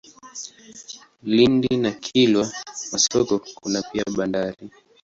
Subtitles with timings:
[1.23, 2.47] Lindi na Kilwa
[2.91, 4.71] Masoko kuna pia bandari.